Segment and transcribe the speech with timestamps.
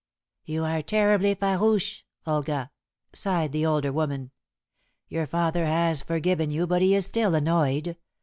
[0.45, 2.71] "You are terribly farouche, Olga,"
[3.13, 4.31] sighed the elder woman.
[5.09, 7.95] "Your father has forgiven you, but he is still annoyed.